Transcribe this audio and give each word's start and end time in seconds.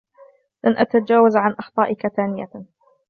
لن 0.63 0.77
أتجاوز 0.77 1.35
عن 1.35 1.51
أخطائك 1.59 2.07
ثانيةً. 2.07 2.65